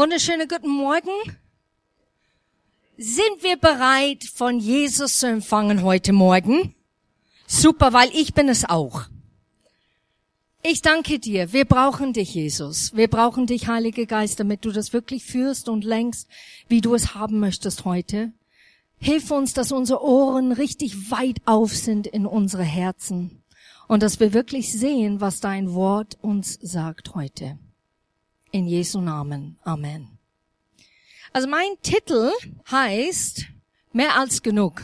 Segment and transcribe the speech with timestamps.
[0.00, 1.10] Wunderschönen guten Morgen.
[2.96, 6.74] Sind wir bereit, von Jesus zu empfangen heute Morgen?
[7.46, 9.02] Super, weil ich bin es auch.
[10.62, 11.52] Ich danke dir.
[11.52, 12.96] Wir brauchen dich, Jesus.
[12.96, 16.30] Wir brauchen dich, Heilige Geist, damit du das wirklich führst und lenkst,
[16.66, 18.32] wie du es haben möchtest heute.
[18.98, 23.42] Hilf uns, dass unsere Ohren richtig weit auf sind in unsere Herzen
[23.86, 27.58] und dass wir wirklich sehen, was dein Wort uns sagt heute.
[28.52, 29.58] In Jesu Namen.
[29.64, 30.18] Amen.
[31.32, 32.30] Also mein Titel
[32.70, 33.46] heißt
[33.92, 34.82] Mehr als genug.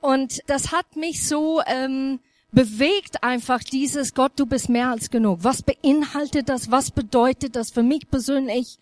[0.00, 2.20] Und das hat mich so ähm,
[2.52, 5.40] bewegt einfach dieses Gott, du bist mehr als genug.
[5.42, 6.70] Was beinhaltet das?
[6.70, 8.78] Was bedeutet das für mich persönlich?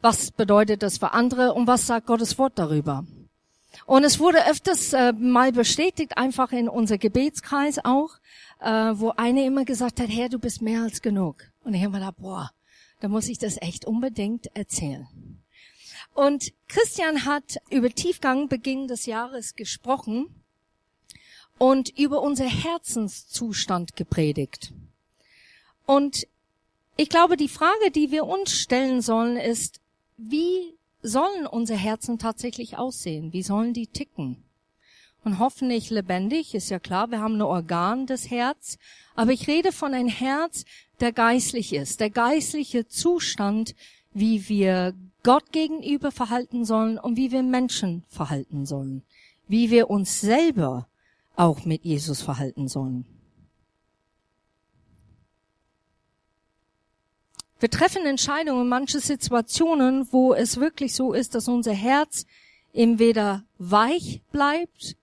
[0.00, 1.54] Was bedeutet das für andere?
[1.54, 3.04] Und was sagt Gottes Wort darüber?
[3.86, 8.10] Und es wurde öfters äh, mal bestätigt, einfach in unser Gebetskreis auch,
[8.60, 11.44] äh, wo eine immer gesagt hat, Herr, du bist mehr als genug.
[11.64, 12.50] Und ich habe mir gedacht, boah,
[13.00, 15.06] da muss ich das echt unbedingt erzählen.
[16.14, 20.26] Und Christian hat über Tiefgang Beginn des Jahres gesprochen
[21.58, 24.72] und über unser Herzenszustand gepredigt.
[25.86, 26.26] Und
[26.96, 29.80] ich glaube, die Frage, die wir uns stellen sollen, ist,
[30.16, 33.32] wie sollen unsere Herzen tatsächlich aussehen?
[33.32, 34.42] Wie sollen die ticken?
[35.24, 38.78] Und hoffentlich lebendig, ist ja klar, wir haben ein Organ des Herz,
[39.14, 40.64] aber ich rede von ein Herz,
[41.00, 43.74] der geistlich ist, der geistliche Zustand,
[44.12, 49.02] wie wir Gott gegenüber verhalten sollen und wie wir Menschen verhalten sollen,
[49.46, 50.88] wie wir uns selber
[51.36, 53.04] auch mit Jesus verhalten sollen.
[57.60, 62.24] Wir treffen Entscheidungen in manche Situationen, wo es wirklich so ist, dass unser Herz
[62.72, 64.96] entweder weich bleibt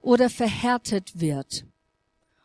[0.00, 1.64] oder verhärtet wird.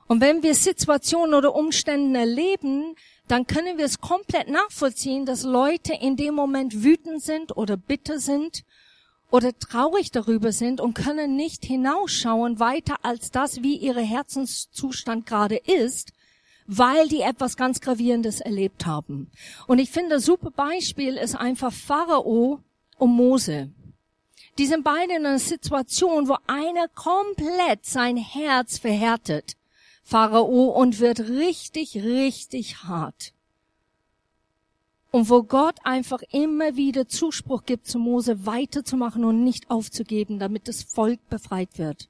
[0.07, 2.95] Und wenn wir Situationen oder Umstände erleben,
[3.27, 8.19] dann können wir es komplett nachvollziehen, dass Leute in dem Moment wütend sind oder bitter
[8.19, 8.63] sind
[9.31, 15.57] oder traurig darüber sind und können nicht hinausschauen weiter als das, wie ihre Herzenszustand gerade
[15.57, 16.13] ist,
[16.67, 19.31] weil die etwas ganz Gravierendes erlebt haben.
[19.67, 22.59] Und ich finde, ein super Beispiel ist einfach Pharao
[22.97, 23.71] und Mose.
[24.57, 29.57] Die sind beide in einer Situation, wo einer komplett sein Herz verhärtet.
[30.05, 33.33] Pharao und wird richtig, richtig hart.
[35.09, 40.67] Und wo Gott einfach immer wieder Zuspruch gibt zu Mose, weiterzumachen und nicht aufzugeben, damit
[40.67, 42.07] das Volk befreit wird.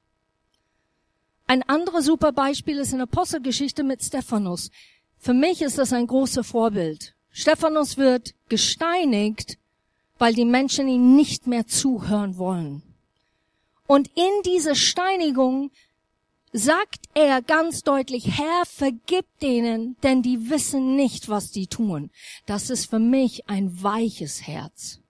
[1.46, 4.70] Ein anderes super Beispiel ist in Apostelgeschichte mit Stephanus.
[5.18, 7.14] Für mich ist das ein großes Vorbild.
[7.30, 9.56] Stephanus wird gesteinigt,
[10.18, 12.82] weil die Menschen ihm nicht mehr zuhören wollen.
[13.86, 15.70] Und in dieser Steinigung
[16.56, 22.10] sagt er ganz deutlich, Herr, vergib denen, denn die wissen nicht, was die tun.
[22.46, 25.00] Das ist für mich ein weiches Herz.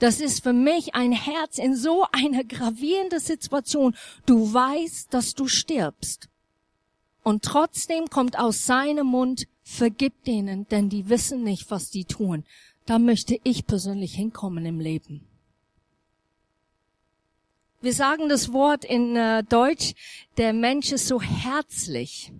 [0.00, 3.94] Das ist für mich ein Herz in so einer gravierenden Situation.
[4.26, 6.28] Du weißt, dass du stirbst.
[7.22, 12.44] Und trotzdem kommt aus seinem Mund, vergib denen, denn die wissen nicht, was die tun.
[12.86, 15.27] Da möchte ich persönlich hinkommen im Leben.
[17.80, 19.94] Wir sagen das Wort in äh, Deutsch,
[20.36, 22.32] der Mensch ist so herzlich.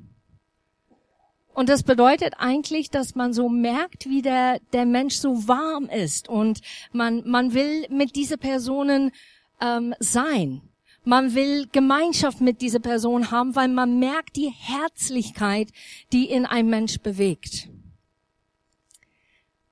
[1.54, 6.28] Und das bedeutet eigentlich, dass man so merkt, wie der, der Mensch so warm ist
[6.28, 6.60] und
[6.93, 9.12] man, man will mit dieser Personen
[9.60, 10.62] ähm, sein.
[11.04, 15.69] Man will Gemeinschaft mit dieser Person haben, weil man merkt die Herzlichkeit,
[16.12, 17.69] die in einem Mensch bewegt.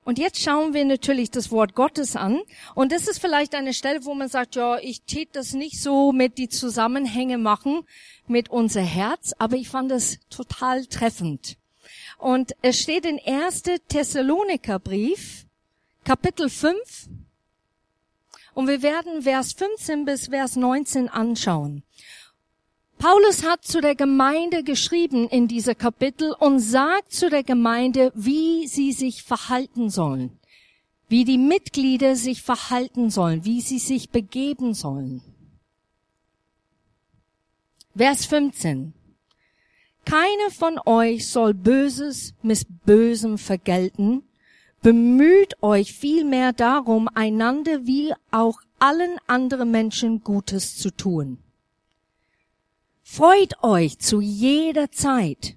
[0.07, 2.39] Und jetzt schauen wir natürlich das Wort Gottes an.
[2.75, 6.13] Und das ist vielleicht eine Stelle, wo man sagt, ja, ich tät das nicht so
[6.13, 7.81] mit die Zusammenhänge machen
[8.25, 11.57] mit unser Herz, aber ich fand es total treffend.
[12.17, 13.63] Und es steht in 1.
[13.89, 15.45] Thessaloniker Brief,
[16.05, 17.09] Kapitel 5.
[18.53, 21.83] Und wir werden Vers 15 bis Vers 19 anschauen.
[22.97, 28.67] Paulus hat zu der Gemeinde geschrieben in dieser Kapitel und sagt zu der Gemeinde, wie
[28.67, 30.39] sie sich verhalten sollen,
[31.07, 35.21] wie die Mitglieder sich verhalten sollen, wie sie sich begeben sollen.
[37.95, 38.93] Vers 15.
[40.03, 44.23] Keine von euch soll Böses mit Bösem vergelten.
[44.81, 51.37] Bemüht euch vielmehr darum, einander wie auch allen anderen Menschen Gutes zu tun
[53.09, 55.55] Freut euch zu jeder Zeit.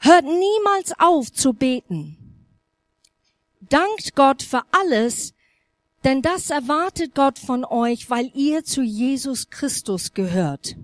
[0.00, 2.18] Hört niemals auf zu beten.
[3.60, 5.34] Dankt Gott für alles,
[6.02, 10.76] denn das erwartet Gott von euch, weil ihr zu Jesus Christus gehört.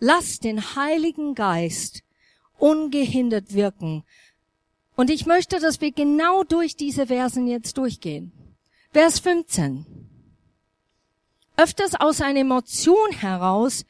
[0.00, 2.02] Lasst den Heiligen Geist
[2.58, 4.02] ungehindert wirken
[4.96, 8.32] Und ich möchte, dass wir genau durch diese Versen jetzt durchgehen.
[8.90, 9.86] Vers 15.
[11.56, 13.84] Öfters aus einer Emotion heraus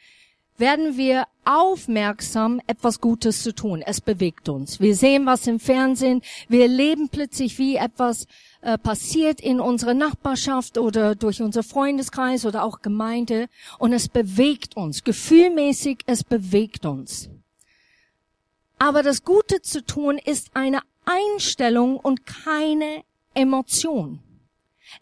[0.58, 3.82] werden wir aufmerksam, etwas Gutes zu tun.
[3.82, 4.80] Es bewegt uns.
[4.80, 6.22] Wir sehen was im Fernsehen.
[6.48, 8.26] Wir erleben plötzlich, wie etwas
[8.60, 13.48] äh, passiert in unserer Nachbarschaft oder durch unser Freundeskreis oder auch Gemeinde.
[13.78, 15.04] Und es bewegt uns.
[15.04, 17.30] Gefühlmäßig, es bewegt uns.
[18.78, 23.02] Aber das Gute zu tun ist eine Einstellung und keine
[23.34, 24.20] Emotion.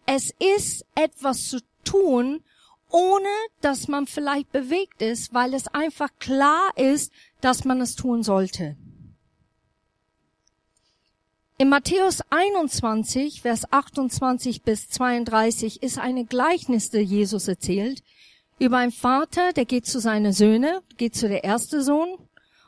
[0.05, 2.41] Es ist etwas zu tun,
[2.89, 3.27] ohne
[3.61, 7.11] dass man vielleicht bewegt ist, weil es einfach klar ist,
[7.41, 8.77] dass man es tun sollte.
[11.59, 18.03] In Matthäus 21, Vers 28 bis 32 ist eine Gleichnis, der Jesus erzählt,
[18.59, 22.09] über einen Vater, der geht zu seinen Söhnen, geht zu der erste Sohn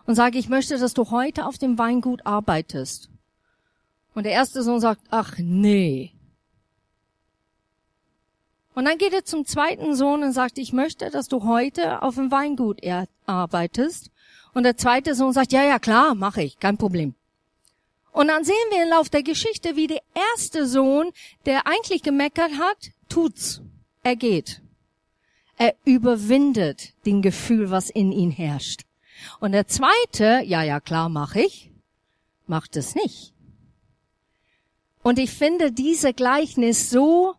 [0.06, 3.10] und sagt, ich möchte, dass du heute auf dem Weingut arbeitest.
[4.16, 6.14] Und der erste Sohn sagt, ach nee,
[8.80, 12.16] und dann geht er zum zweiten Sohn und sagt, ich möchte, dass du heute auf
[12.16, 12.80] dem Weingut
[13.26, 14.10] arbeitest.
[14.54, 17.14] Und der zweite Sohn sagt, ja, ja, klar, mache ich, kein Problem.
[18.14, 21.12] Und dann sehen wir im Lauf der Geschichte, wie der erste Sohn,
[21.46, 23.62] der eigentlich gemeckert hat, tut's.
[24.02, 24.62] Er geht.
[25.58, 28.86] Er überwindet den Gefühl, was in ihn herrscht.
[29.42, 31.70] Und der zweite, ja, ja, klar, mache ich,
[32.48, 33.34] macht es nicht.
[35.04, 37.36] Und ich finde diese Gleichnis so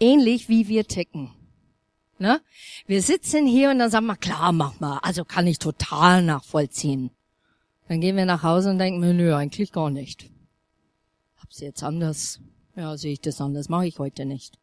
[0.00, 1.30] ähnlich wie wir ticken.
[2.18, 2.40] Ne?
[2.86, 4.98] Wir sitzen hier und dann sagen wir, klar, mach mal.
[5.02, 7.10] Also kann ich total nachvollziehen.
[7.88, 10.30] Dann gehen wir nach Hause und denken nö, eigentlich gar nicht.
[11.38, 12.40] Hab's jetzt anders.
[12.76, 13.68] Ja, sehe ich das anders.
[13.68, 14.58] Mache ich heute nicht.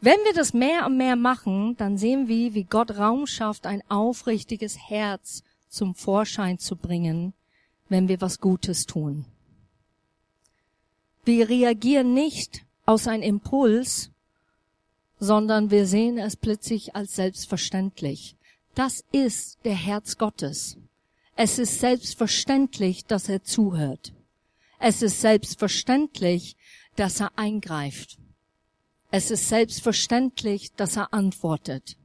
[0.00, 3.82] Wenn wir das mehr und mehr machen, dann sehen wir, wie Gott Raum schafft, ein
[3.88, 7.34] aufrichtiges Herz zum Vorschein zu bringen,
[7.88, 9.24] wenn wir was Gutes tun.
[11.24, 14.10] Wir reagieren nicht aus einem Impuls,
[15.20, 18.36] sondern wir sehen es plötzlich als selbstverständlich.
[18.74, 20.76] Das ist der Herz Gottes.
[21.36, 24.12] Es ist selbstverständlich, dass er zuhört.
[24.80, 26.56] Es ist selbstverständlich,
[26.96, 28.18] dass er eingreift.
[29.12, 31.96] Es ist selbstverständlich, dass er antwortet.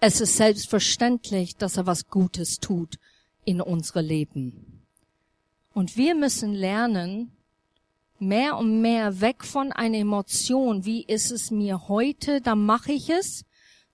[0.00, 2.98] Es ist selbstverständlich, dass er was Gutes tut
[3.44, 4.82] in unsere Leben.
[5.72, 7.32] Und wir müssen lernen,
[8.20, 13.10] mehr und mehr weg von einer Emotion, wie ist es mir heute, dann mache ich
[13.10, 13.44] es,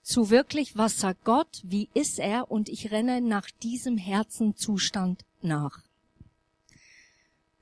[0.01, 5.79] zu wirklich, was sagt Gott, wie ist er und ich renne nach diesem Herzenzustand nach.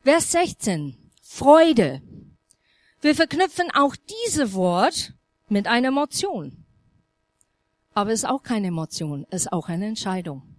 [0.04, 0.98] Vers 16.
[1.22, 2.02] Freude.
[3.02, 5.14] Wir verknüpfen auch diese Wort
[5.48, 6.66] mit einer Emotion.
[7.94, 10.53] Aber es ist auch keine Emotion, es ist auch eine Entscheidung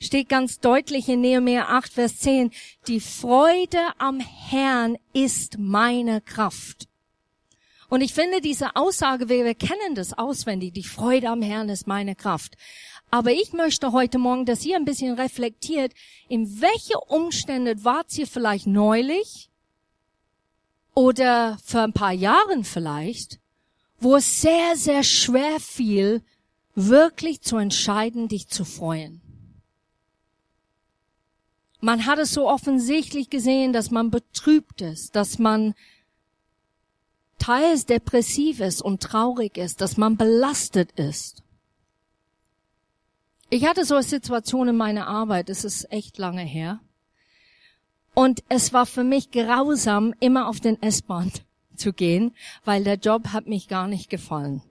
[0.00, 2.50] steht ganz deutlich in Nehemiah 8, Vers 10,
[2.86, 6.88] die Freude am Herrn ist meine Kraft.
[7.90, 11.86] Und ich finde diese Aussage, wir, wir kennen das auswendig, die Freude am Herrn ist
[11.86, 12.56] meine Kraft.
[13.10, 15.92] Aber ich möchte heute Morgen, dass ihr ein bisschen reflektiert,
[16.28, 19.50] in welche Umstände wart ihr vielleicht neulich
[20.94, 23.40] oder für ein paar Jahren vielleicht,
[23.98, 26.22] wo es sehr, sehr schwer fiel,
[26.76, 29.20] wirklich zu entscheiden, dich zu freuen.
[31.80, 35.74] Man hat es so offensichtlich gesehen, dass man betrübt ist, dass man
[37.38, 41.42] teils depressiv ist und traurig ist, dass man belastet ist.
[43.48, 46.80] Ich hatte so eine Situation in meiner Arbeit, es ist echt lange her.
[48.14, 51.32] Und es war für mich grausam, immer auf den S-Bahn
[51.74, 54.62] zu gehen, weil der Job hat mich gar nicht gefallen.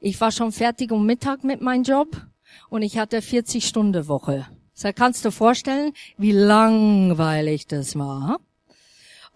[0.00, 2.26] Ich war schon fertig um Mittag mit meinem Job
[2.70, 4.46] und ich hatte 40 Stunden Woche.
[4.74, 8.40] So kannst du vorstellen, wie langweilig das war.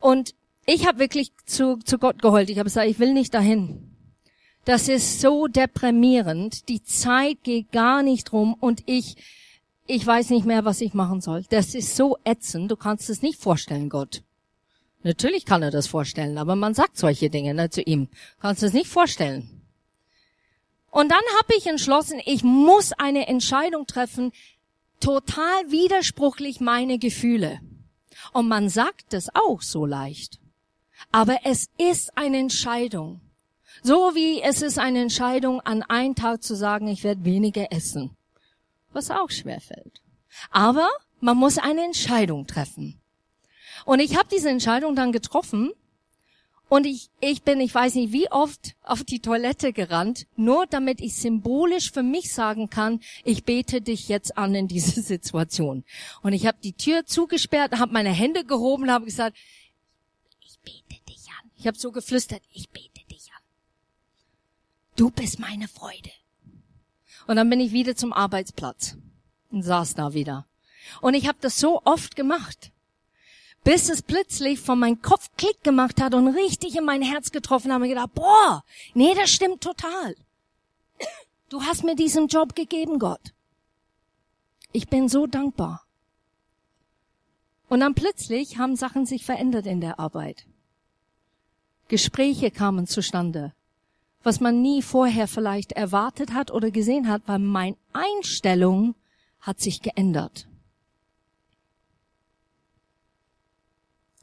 [0.00, 0.34] Und
[0.66, 2.50] ich habe wirklich zu, zu Gott geheult.
[2.50, 3.96] Ich habe gesagt, ich will nicht dahin.
[4.64, 6.68] Das ist so deprimierend.
[6.68, 9.16] Die Zeit geht gar nicht rum und ich,
[9.86, 11.44] ich weiß nicht mehr, was ich machen soll.
[11.48, 12.70] Das ist so ätzend.
[12.70, 14.22] Du kannst es nicht vorstellen, Gott.
[15.04, 18.08] Natürlich kann er das vorstellen, aber man sagt solche Dinge ne, zu ihm.
[18.40, 19.62] Kannst es nicht vorstellen.
[20.90, 24.32] Und dann habe ich entschlossen, ich muss eine Entscheidung treffen,
[25.00, 27.60] total widerspruchlich meine Gefühle.
[28.32, 30.38] Und man sagt es auch so leicht.
[31.12, 33.20] Aber es ist eine Entscheidung.
[33.82, 38.16] So wie es ist eine Entscheidung, an einem Tag zu sagen, ich werde weniger essen.
[38.92, 40.02] Was auch schwer fällt.
[40.50, 40.88] Aber
[41.20, 43.00] man muss eine Entscheidung treffen.
[43.84, 45.72] Und ich habe diese Entscheidung dann getroffen
[46.68, 51.00] Und ich, ich bin, ich weiß nicht wie oft, auf die Toilette gerannt, nur damit
[51.00, 55.84] ich symbolisch für mich sagen kann, ich bete dich jetzt an in diese Situation.
[56.22, 59.36] Und ich habe die Tür zugesperrt, habe meine Hände gehoben und habe gesagt,
[60.40, 61.50] ich bete dich an.
[61.56, 63.42] Ich habe so geflüstert, ich bete dich an.
[64.96, 66.10] Du bist meine Freude.
[67.26, 68.96] Und dann bin ich wieder zum Arbeitsplatz
[69.50, 70.46] und saß da wieder.
[71.00, 72.72] Und ich habe das so oft gemacht
[73.64, 77.72] bis es plötzlich von meinem Kopf Klick gemacht hat und richtig in mein Herz getroffen
[77.72, 80.14] habe und gedacht, boah, nee, das stimmt total.
[81.48, 83.32] Du hast mir diesen Job gegeben, Gott.
[84.72, 85.84] Ich bin so dankbar.
[87.68, 90.46] Und dann plötzlich haben Sachen sich verändert in der Arbeit.
[91.88, 93.54] Gespräche kamen zustande,
[94.22, 98.94] was man nie vorher vielleicht erwartet hat oder gesehen hat, weil meine Einstellung
[99.40, 100.48] hat sich geändert.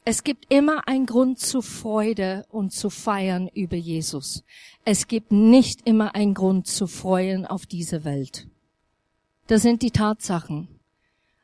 [0.08, 4.44] Es gibt immer einen Grund zu Freude und zu feiern über Jesus.
[4.84, 8.46] Es gibt nicht immer einen Grund zu freuen auf diese Welt.
[9.48, 10.68] Das sind die Tatsachen.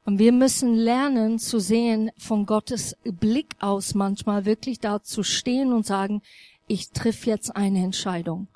[0.04, 5.72] Und wir müssen lernen zu sehen, von Gottes Blick aus manchmal wirklich da zu stehen
[5.72, 6.22] und sagen,
[6.68, 8.46] ich triff jetzt eine Entscheidung.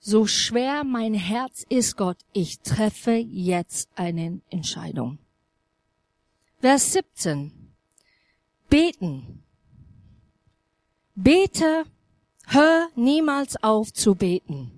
[0.00, 5.18] So schwer mein Herz ist, Gott, ich treffe jetzt eine Entscheidung.
[6.60, 7.52] Vers 17.
[8.68, 9.43] Beten.
[11.16, 11.84] Bete,
[12.46, 14.72] hör niemals auf zu beten.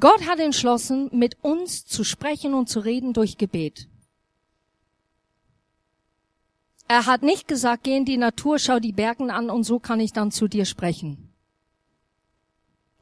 [0.00, 3.88] Gott hat entschlossen, mit uns zu sprechen und zu reden durch Gebet.
[6.88, 10.00] Er hat nicht gesagt, geh in die Natur, schau die Bergen an und so kann
[10.00, 11.34] ich dann zu dir sprechen.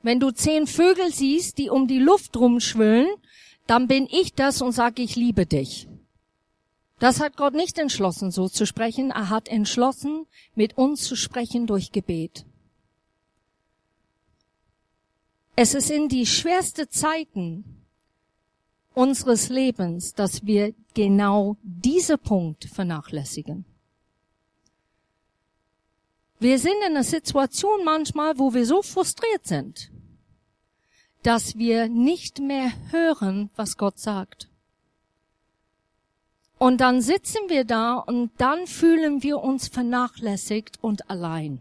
[0.02, 3.08] Wenn du zehn Vögel siehst, die um die Luft rumschwillen,
[3.68, 5.88] dann bin ich das und sage, ich liebe dich.
[7.02, 9.10] Das hat Gott nicht entschlossen, so zu sprechen.
[9.10, 12.46] Er hat entschlossen, mit uns zu sprechen durch Gebet.
[15.56, 17.64] Es ist in die schwerste Zeiten
[18.94, 23.64] unseres Lebens, dass wir genau diese Punkt vernachlässigen.
[26.38, 29.90] Wir sind in einer Situation manchmal, wo wir so frustriert sind,
[31.24, 34.51] dass wir nicht mehr hören, was Gott sagt.
[36.62, 41.60] Und dann sitzen wir da und dann fühlen wir uns vernachlässigt und allein.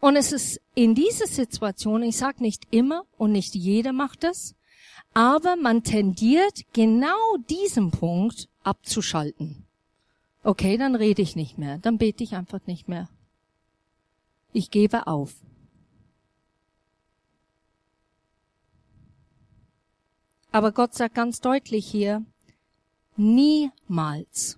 [0.00, 4.56] Und es ist in dieser Situation, ich sage nicht immer und nicht jeder macht das,
[5.14, 9.64] aber man tendiert genau diesen Punkt abzuschalten.
[10.42, 13.08] Okay, dann rede ich nicht mehr, dann bete ich einfach nicht mehr.
[14.52, 15.36] Ich gebe auf.
[20.50, 22.24] Aber Gott sagt ganz deutlich hier,
[23.18, 24.56] Niemals.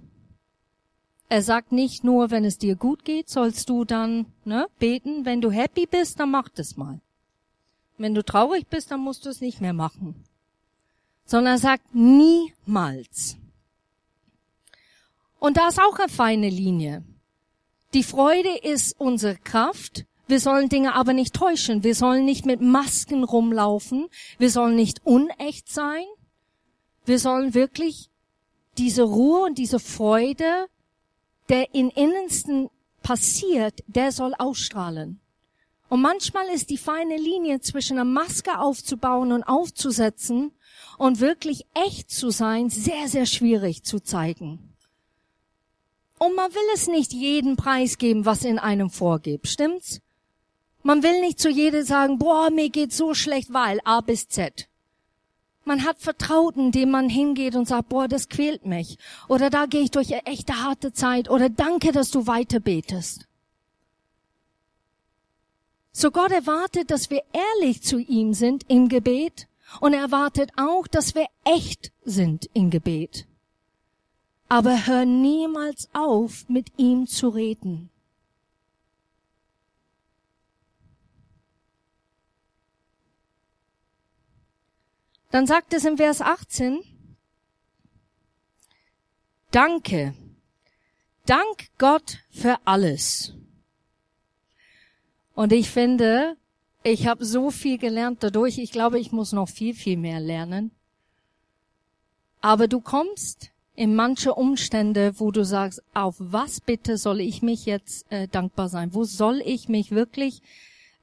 [1.31, 5.25] Er sagt nicht nur, wenn es dir gut geht, sollst du dann ne, beten.
[5.25, 7.01] Wenn du happy bist, dann mach das mal.
[7.99, 10.15] Wenn du traurig bist, dann musst du es nicht mehr machen.
[11.25, 13.37] Sondern er sagt niemals.
[15.39, 17.03] Und da ist auch eine feine Linie.
[17.95, 20.05] Die Freude ist unsere Kraft.
[20.29, 21.83] Wir sollen Dinge aber nicht täuschen.
[21.83, 24.09] Wir sollen nicht mit Masken rumlaufen.
[24.39, 26.05] Wir sollen nicht unecht sein.
[27.07, 28.11] Wir sollen wirklich
[28.81, 30.67] diese Ruhe und diese Freude,
[31.51, 32.71] der in Innensten
[33.03, 35.21] passiert, der soll ausstrahlen.
[35.91, 40.53] Und manchmal ist die feine Linie zwischen einer Maske aufzubauen und aufzusetzen
[40.97, 44.75] und wirklich echt zu sein sehr, sehr schwierig zu zeigen.
[46.19, 50.01] Und man will es nicht jeden Preis geben, was in einem vorgibt, stimmt's?
[50.83, 54.70] Man will nicht zu jedem sagen, boah, mir geht so schlecht, weil A bis Z.
[55.65, 58.99] Man hat Vertrauten, dem man hingeht und sagt, boah, das quält mich.
[59.29, 61.31] Oder da gehe ich durch eine echte harte Zeit.
[61.31, 63.27] Oder danke, dass du weiter betest.
[65.93, 69.49] So Gott erwartet, dass wir ehrlich zu ihm sind im Gebet
[69.81, 73.27] und er erwartet auch, dass wir echt sind im Gebet.
[74.49, 77.90] Aber hör niemals auf, mit ihm zu reden.
[85.31, 86.83] Dann sagt es im Vers 18,
[89.51, 90.15] Danke.
[91.27, 93.35] Dank Gott für alles.
[95.35, 96.37] Und ich finde,
[96.83, 98.59] ich habe so viel gelernt dadurch.
[98.59, 100.71] Ich glaube, ich muss noch viel, viel mehr lernen.
[102.41, 107.67] Aber du kommst in manche Umstände, wo du sagst, auf was bitte soll ich mich
[107.67, 108.95] jetzt äh, dankbar sein?
[108.95, 110.43] Wo soll ich mich wirklich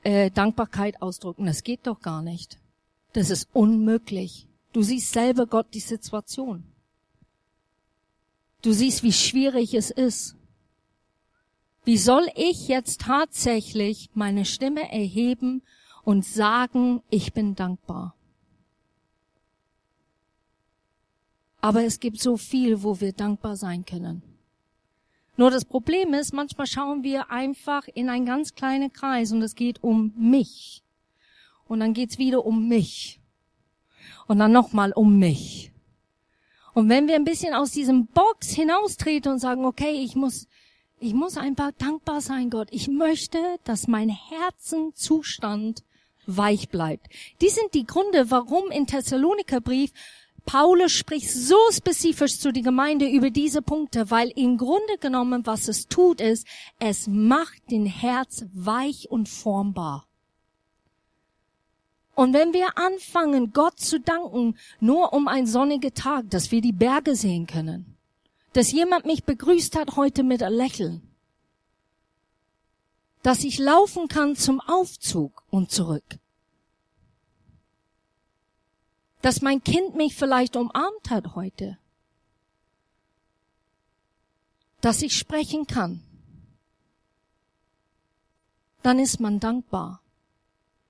[0.04, 1.46] äh, Dankbarkeit ausdrücken?
[1.46, 2.58] Das geht doch gar nicht.
[3.14, 4.48] Das ist unmöglich.
[4.74, 6.64] Du siehst selber Gott die Situation.
[8.62, 10.36] Du siehst, wie schwierig es ist.
[11.86, 15.64] Wie soll ich jetzt tatsächlich meine Stimme erheben
[16.04, 18.14] und sagen, ich bin dankbar?
[21.62, 24.22] Aber es gibt so viel, wo wir dankbar sein können.
[25.38, 29.56] Nur das Problem ist, manchmal schauen wir einfach in einen ganz kleinen Kreis und es
[29.56, 30.84] geht um mich.
[31.68, 33.20] Und dann geht's wieder um mich.
[34.28, 35.72] Und dann nochmal um mich.
[36.74, 40.48] Und wenn wir ein bisschen aus diesem Box hinaustreten und sagen, okay, ich muss,
[41.00, 42.68] ich muss einfach dankbar sein, Gott.
[42.72, 45.84] Ich möchte, dass mein Herzenzustand
[46.28, 47.08] weich bleibt.
[47.42, 49.92] Die sind die Gründe, warum in Thessaloniker Brief
[50.48, 55.68] Paulus spricht so spezifisch zu der Gemeinde über diese Punkte, weil im Grunde genommen, was
[55.68, 56.48] es tut, ist,
[56.80, 60.07] es macht den Herz weich und formbar.
[62.18, 66.72] Und wenn wir anfangen, Gott zu danken, nur um einen sonnigen Tag, dass wir die
[66.72, 67.96] Berge sehen können,
[68.54, 71.08] dass jemand mich begrüßt hat heute mit einem Lächeln,
[73.22, 76.18] dass ich laufen kann zum Aufzug und zurück,
[79.22, 81.78] dass mein Kind mich vielleicht umarmt hat heute,
[84.82, 86.02] dass ich sprechen kann,
[88.82, 90.02] dann ist man dankbar.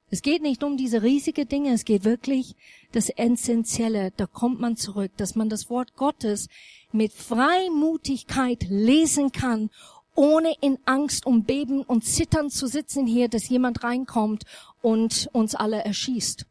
[0.10, 2.56] Es geht nicht um diese riesige Dinge, es geht wirklich
[2.94, 6.48] das Essentielle, da kommt man zurück, dass man das Wort Gottes
[6.94, 9.70] mit Freimutigkeit lesen kann,
[10.16, 14.46] ohne in Angst und Beben und Zittern zu sitzen hier, dass jemand reinkommt
[14.82, 16.46] und uns alle erschießt.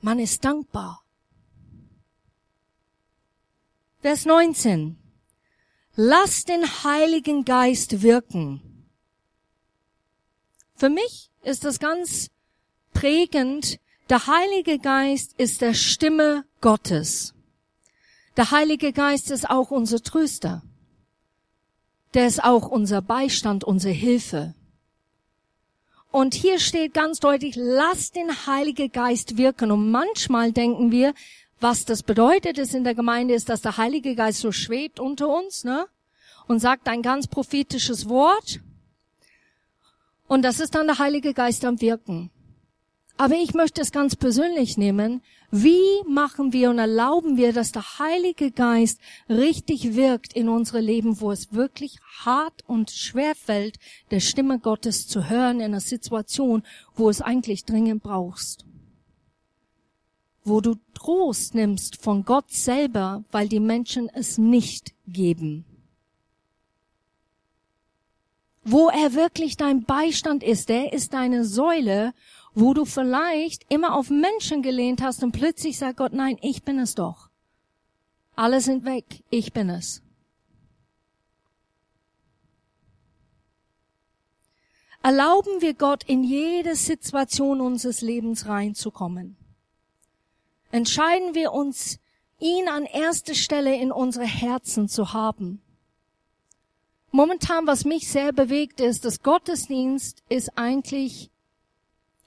[0.00, 1.02] Man ist dankbar.
[4.00, 4.96] Vers 19.
[5.96, 8.62] Lass den Heiligen Geist wirken.
[10.76, 12.30] Für mich ist das ganz
[12.92, 13.78] prägend.
[14.10, 17.34] Der Heilige Geist ist der Stimme Gottes.
[18.36, 20.62] Der Heilige Geist ist auch unser Tröster.
[22.14, 24.54] Der ist auch unser Beistand, unsere Hilfe.
[26.10, 29.70] Und hier steht ganz deutlich, lass den Heiligen Geist wirken.
[29.70, 31.12] Und manchmal denken wir,
[31.60, 35.28] was das bedeutet ist in der Gemeinde, ist, dass der Heilige Geist so schwebt unter
[35.28, 35.86] uns, ne?
[36.46, 38.60] Und sagt ein ganz prophetisches Wort.
[40.28, 42.30] Und das ist dann der Heilige Geist am Wirken.
[43.16, 45.22] Aber ich möchte es ganz persönlich nehmen.
[45.50, 51.20] Wie machen wir und erlauben wir, dass der Heilige Geist richtig wirkt in unsere Leben,
[51.20, 53.78] wo es wirklich hart und schwer fällt,
[54.12, 56.62] der Stimme Gottes zu hören in einer Situation,
[56.94, 58.66] wo es eigentlich dringend brauchst?
[60.44, 65.64] Wo du Trost nimmst von Gott selber, weil die Menschen es nicht geben
[68.70, 70.68] wo er wirklich dein Beistand ist.
[70.68, 72.12] Der ist deine Säule,
[72.54, 76.78] wo du vielleicht immer auf Menschen gelehnt hast und plötzlich sagt Gott, nein, ich bin
[76.78, 77.30] es doch.
[78.36, 80.02] Alle sind weg, ich bin es.
[85.02, 89.36] Erlauben wir Gott in jede Situation unseres Lebens reinzukommen.
[90.70, 91.98] Entscheiden wir uns,
[92.40, 95.62] ihn an erste Stelle in unsere Herzen zu haben.
[97.10, 101.30] Momentan, was mich sehr bewegt, ist, dass Gottesdienst ist eigentlich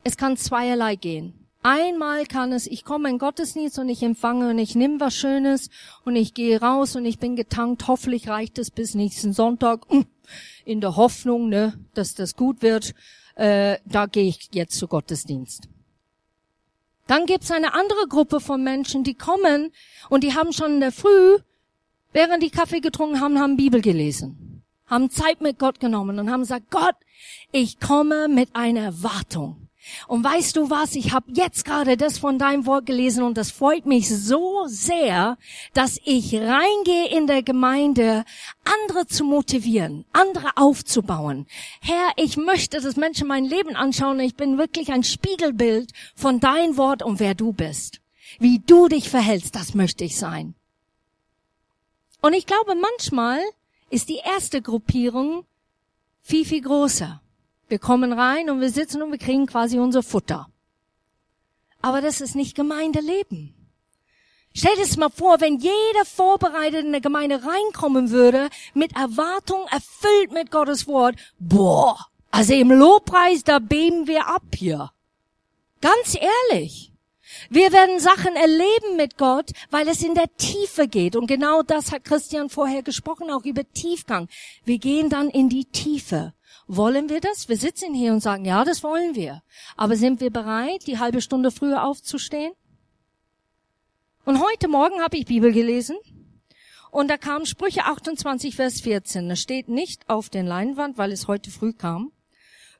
[0.03, 1.33] es kann zweierlei gehen.
[1.63, 5.69] Einmal kann es, ich komme in Gottesdienst und ich empfange und ich nehme was Schönes
[6.03, 7.87] und ich gehe raus und ich bin getankt.
[7.87, 10.07] Hoffentlich reicht es bis nächsten Sonntag hm,
[10.65, 12.95] in der Hoffnung, ne, dass das gut wird.
[13.35, 15.69] Äh, da gehe ich jetzt zu Gottesdienst.
[17.05, 19.71] Dann gibt's eine andere Gruppe von Menschen, die kommen
[20.09, 21.37] und die haben schon in der Früh,
[22.11, 24.50] während die Kaffee getrunken haben, haben Bibel gelesen,
[24.91, 26.95] haben Zeit mit Gott genommen und haben gesagt, Gott,
[27.51, 29.69] ich komme mit einer Erwartung.
[30.07, 33.49] Und weißt du was, ich habe jetzt gerade das von deinem Wort gelesen und das
[33.49, 35.37] freut mich so sehr,
[35.73, 38.23] dass ich reingehe in der Gemeinde,
[38.63, 41.47] andere zu motivieren, andere aufzubauen.
[41.81, 44.19] Herr, ich möchte, dass Menschen mein Leben anschauen.
[44.19, 48.01] Ich bin wirklich ein Spiegelbild von dein Wort und wer du bist.
[48.39, 50.53] Wie du dich verhältst, das möchte ich sein.
[52.21, 53.39] Und ich glaube, manchmal
[53.91, 55.45] ist die erste Gruppierung
[56.21, 57.21] viel, viel größer.
[57.67, 60.47] Wir kommen rein und wir sitzen und wir kriegen quasi unser Futter.
[61.81, 63.53] Aber das ist nicht Gemeindeleben.
[64.53, 69.65] Stell dir das mal vor, wenn jeder vorbereitet in der Gemeinde reinkommen würde, mit Erwartung
[69.69, 71.15] erfüllt mit Gottes Wort.
[71.39, 71.97] Boah,
[72.31, 74.91] also im Lobpreis, da beben wir ab hier.
[75.79, 76.17] Ganz
[76.49, 76.90] ehrlich.
[77.53, 81.17] Wir werden Sachen erleben mit Gott, weil es in der Tiefe geht.
[81.17, 84.29] Und genau das hat Christian vorher gesprochen, auch über Tiefgang.
[84.63, 86.33] Wir gehen dann in die Tiefe.
[86.67, 87.49] Wollen wir das?
[87.49, 89.43] Wir sitzen hier und sagen, ja, das wollen wir.
[89.75, 92.53] Aber sind wir bereit, die halbe Stunde früher aufzustehen?
[94.23, 95.97] Und heute Morgen habe ich Bibel gelesen
[96.89, 99.27] Und da kam Sprüche 28, Vers 14.
[99.27, 102.13] Das steht nicht auf den Leinwand, weil es heute früh kam.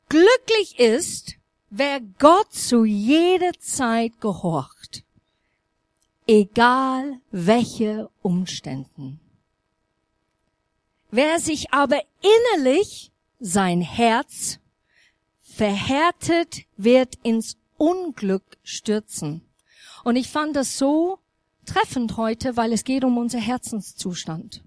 [0.07, 1.40] Glücklich ist,
[1.71, 5.03] wer Gott zu jeder Zeit gehorcht,
[6.27, 9.19] egal welche Umständen.
[11.09, 14.59] Wer sich aber innerlich sein Herz
[15.41, 19.41] verhärtet, wird ins Unglück stürzen.
[20.03, 21.19] Und ich fand das so
[21.65, 24.63] treffend heute, weil es geht um unser Herzenszustand.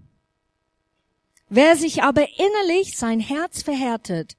[1.49, 4.37] Wer sich aber innerlich sein Herz verhärtet,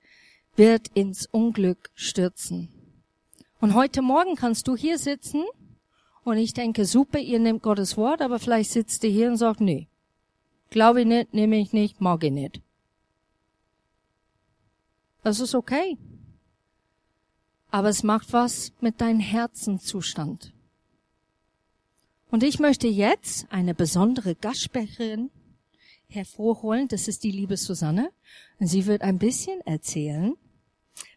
[0.56, 2.70] wird ins Unglück stürzen.
[3.60, 5.44] Und heute Morgen kannst du hier sitzen
[6.24, 9.62] und ich denke, super, ihr nehmt Gottes Wort, aber vielleicht sitzt ihr hier und sagt,
[9.62, 9.88] nee,
[10.70, 12.62] glaube ich nicht, nehme ich nicht, mag ich nicht.
[15.24, 15.98] Das ist okay.
[17.72, 20.54] Aber es macht was mit deinem Herzenzustand.
[22.32, 25.32] Und ich möchte jetzt eine besondere Gastsprecherin
[26.08, 26.88] hervorholen.
[26.88, 28.12] Das ist die liebe Susanne.
[28.60, 30.36] Und sie wird ein bisschen erzählen,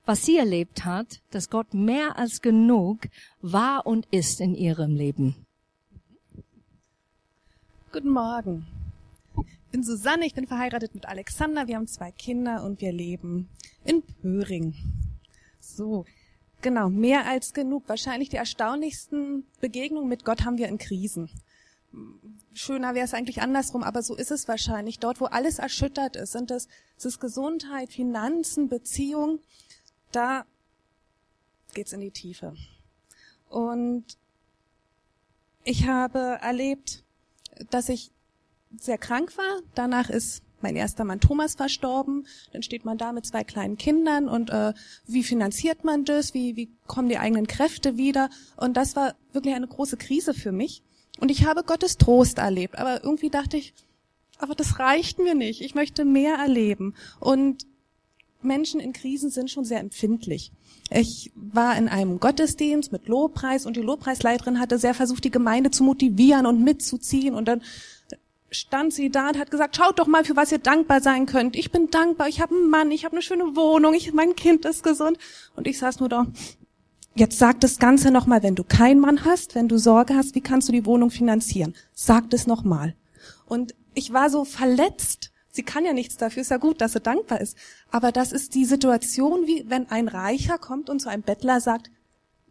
[0.08, 3.08] was sie erlebt hat, dass Gott mehr als genug
[3.42, 5.36] war und ist in ihrem Leben.
[7.92, 8.66] Guten Morgen.
[9.36, 13.50] Ich bin Susanne, ich bin verheiratet mit Alexander, wir haben zwei Kinder und wir leben
[13.84, 14.74] in Pöring.
[15.60, 16.06] So,
[16.62, 17.82] genau, mehr als genug.
[17.86, 21.28] Wahrscheinlich die erstaunlichsten Begegnungen mit Gott haben wir in Krisen.
[22.54, 25.00] Schöner wäre es eigentlich andersrum, aber so ist es wahrscheinlich.
[25.00, 26.66] Dort, wo alles erschüttert ist, sind es,
[26.96, 29.40] es ist Gesundheit, Finanzen, Beziehung,
[30.12, 30.44] da
[31.74, 32.54] geht's in die Tiefe.
[33.48, 34.04] Und
[35.64, 37.04] ich habe erlebt,
[37.70, 38.10] dass ich
[38.78, 39.60] sehr krank war.
[39.74, 42.26] Danach ist mein erster Mann Thomas verstorben.
[42.52, 44.74] Dann steht man da mit zwei kleinen Kindern und äh,
[45.06, 46.34] wie finanziert man das?
[46.34, 48.30] Wie, wie kommen die eigenen Kräfte wieder?
[48.56, 50.82] Und das war wirklich eine große Krise für mich.
[51.20, 52.78] Und ich habe Gottes Trost erlebt.
[52.78, 53.74] Aber irgendwie dachte ich,
[54.38, 55.60] aber das reicht mir nicht.
[55.60, 56.94] Ich möchte mehr erleben.
[57.20, 57.66] Und
[58.40, 60.52] Menschen in Krisen sind schon sehr empfindlich.
[60.90, 65.70] Ich war in einem Gottesdienst mit Lobpreis und die Lobpreisleiterin hatte sehr versucht, die Gemeinde
[65.70, 67.62] zu motivieren und mitzuziehen und dann
[68.50, 71.56] stand sie da und hat gesagt, schaut doch mal, für was ihr dankbar sein könnt.
[71.56, 74.64] Ich bin dankbar, ich habe einen Mann, ich habe eine schöne Wohnung, ich, mein Kind
[74.64, 75.18] ist gesund.
[75.54, 76.26] Und ich saß nur da,
[77.14, 80.40] jetzt sag das Ganze nochmal, wenn du keinen Mann hast, wenn du Sorge hast, wie
[80.40, 81.74] kannst du die Wohnung finanzieren?
[81.92, 82.94] Sag das nochmal.
[83.46, 85.27] Und ich war so verletzt.
[85.50, 87.56] Sie kann ja nichts dafür, ist ja gut, dass sie dankbar ist.
[87.90, 91.90] Aber das ist die Situation, wie wenn ein Reicher kommt und zu einem Bettler sagt,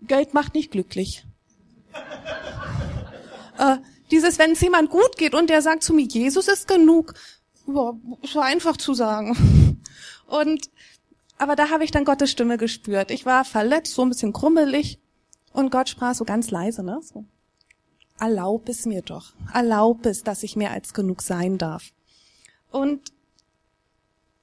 [0.02, 1.26] Geld macht nicht glücklich.
[3.58, 3.78] äh,
[4.12, 7.14] dieses, wenn es jemand gut geht und der sagt zu mir, Jesus ist genug,
[7.66, 9.82] boah, so einfach zu sagen.
[10.28, 10.70] Und
[11.38, 13.12] aber da habe ich dann Gottes Stimme gespürt.
[13.12, 15.00] Ich war verletzt, so ein bisschen krummelig
[15.54, 17.00] und Gott sprach so ganz leise, ne?
[17.04, 17.26] So.
[18.20, 19.34] Erlaub es mir doch.
[19.54, 21.92] Erlaub es, dass ich mehr als genug sein darf.
[22.72, 23.12] Und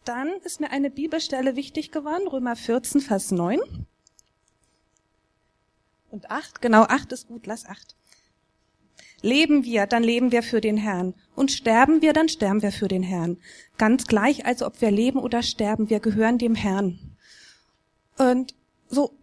[0.05, 3.61] dann ist mir eine Bibelstelle wichtig geworden, Römer 14, Vers 9.
[6.11, 7.97] Und 8, genau, 8 ist gut, lass 8.
[9.23, 11.15] Leben wir, dann leben wir für den Herrn.
[11.35, 13.39] Und sterben wir, dann sterben wir für den Herrn.
[13.79, 17.17] Ganz gleich, also ob wir leben oder sterben, wir gehören dem Herrn.
[18.19, 18.55] Und
[18.89, 19.17] so,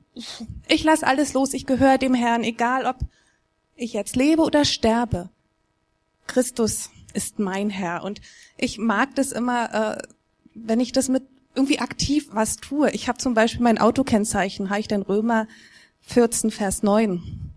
[0.68, 2.98] ich lasse alles los, ich gehöre dem Herrn, egal ob
[3.76, 5.30] ich jetzt lebe oder sterbe.
[6.28, 8.04] Christus ist mein Herr.
[8.04, 8.22] Und
[8.58, 10.02] ich mag das immer, äh,
[10.54, 11.24] wenn ich das mit
[11.56, 12.92] irgendwie aktiv was tue.
[12.92, 15.48] Ich habe zum Beispiel mein Autokennzeichen, habe ich den Römer
[16.02, 17.52] 14, Vers 9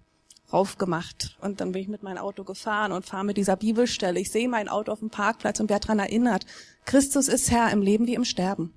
[0.51, 1.37] aufgemacht.
[1.40, 4.21] Und dann bin ich mit meinem Auto gefahren und fahre mit dieser Bibelstelle.
[4.21, 6.47] Ich sehe mein Auto auf dem Parkplatz und werde daran erinnert,
[6.85, 8.73] Christus ist Herr im Leben wie im Sterben.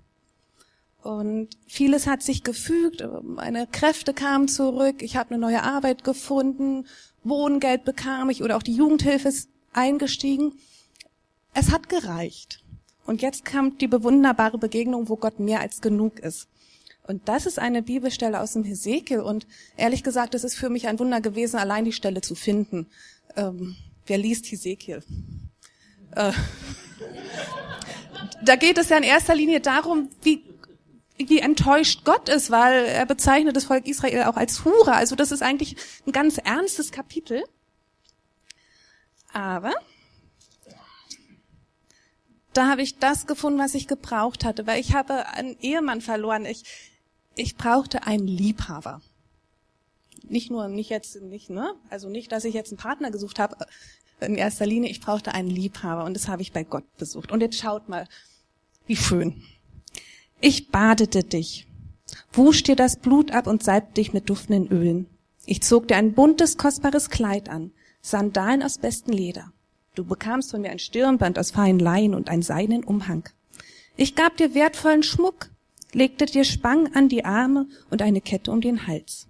[1.03, 6.85] Und vieles hat sich gefügt, meine Kräfte kamen zurück, ich habe eine neue Arbeit gefunden,
[7.23, 10.53] Wohngeld bekam ich oder auch die Jugendhilfe ist eingestiegen.
[11.53, 12.63] Es hat gereicht.
[13.05, 16.49] Und jetzt kam die bewunderbare Begegnung, wo Gott mehr als genug ist.
[17.03, 19.21] Und das ist eine Bibelstelle aus dem Hesekiel.
[19.21, 22.87] Und ehrlich gesagt, es ist für mich ein Wunder gewesen, allein die Stelle zu finden.
[23.37, 25.03] Ähm, wer liest Hesekiel?
[26.11, 26.33] Äh,
[28.43, 30.43] da geht es ja in erster Linie darum, wie,
[31.17, 34.93] wie enttäuscht Gott ist, weil er bezeichnet das Volk Israel auch als Hure.
[34.93, 37.43] Also das ist eigentlich ein ganz ernstes Kapitel.
[39.37, 39.75] Aber
[42.53, 46.45] da habe ich das gefunden, was ich gebraucht hatte, weil ich habe einen Ehemann verloren.
[46.45, 46.63] Ich,
[47.35, 48.99] ich brauchte einen Liebhaber.
[50.23, 51.75] Nicht nur, nicht jetzt, nicht, ne?
[51.91, 53.57] Also nicht, dass ich jetzt einen Partner gesucht habe,
[54.21, 57.31] in erster Linie, ich brauchte einen Liebhaber und das habe ich bei Gott besucht.
[57.31, 58.07] Und jetzt schaut mal,
[58.87, 59.43] wie schön.
[60.41, 61.67] Ich badete dich,
[62.33, 65.05] wusch dir das Blut ab und salbte dich mit duftenden Ölen.
[65.45, 67.71] Ich zog dir ein buntes, kostbares Kleid an,
[68.07, 69.51] Sandalen aus bestem Leder.
[69.93, 73.27] Du bekamst von mir ein Stirnband aus feinen Leinen und einen seidenen Umhang.
[73.97, 75.49] Ich gab dir wertvollen Schmuck,
[75.91, 79.27] legte dir Spang an die Arme und eine Kette um den Hals.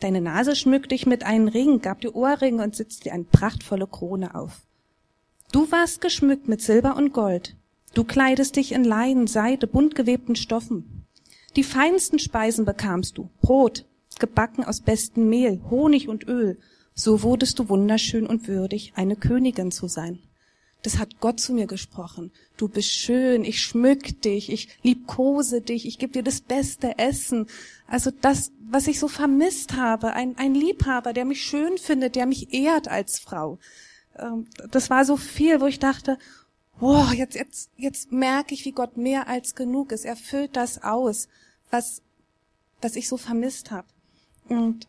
[0.00, 3.86] Deine Nase schmückte ich mit einem Ring, gab dir Ohrringe und setzte dir eine prachtvolle
[3.86, 4.60] Krone auf.
[5.50, 7.56] Du warst geschmückt mit Silber und Gold.
[7.94, 11.06] Du kleidest dich in Leinen, Seide, bunt gewebten Stoffen.
[11.56, 13.30] Die feinsten Speisen bekamst du.
[13.40, 13.86] Brot,
[14.18, 16.58] gebacken aus bestem Mehl, Honig und Öl.
[16.94, 20.20] So wurdest du wunderschön und würdig, eine Königin zu sein.
[20.82, 22.30] Das hat Gott zu mir gesprochen.
[22.56, 27.46] Du bist schön, ich schmück dich, ich liebkose dich, ich gebe dir das beste Essen.
[27.88, 32.26] Also das, was ich so vermisst habe, ein, ein Liebhaber, der mich schön findet, der
[32.26, 33.58] mich ehrt als Frau.
[34.16, 36.18] Ähm, das war so viel, wo ich dachte,
[36.78, 40.04] wow, jetzt, jetzt, jetzt merke ich, wie Gott mehr als genug ist.
[40.04, 41.28] Er füllt das aus,
[41.70, 42.02] was,
[42.82, 43.88] was ich so vermisst habe.
[44.48, 44.86] Und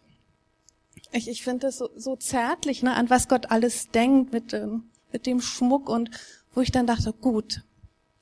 [1.15, 4.83] ich, ich finde es so, so zärtlich, ne, an was Gott alles denkt mit, ähm,
[5.11, 6.11] mit dem Schmuck und
[6.53, 7.63] wo ich dann dachte, gut,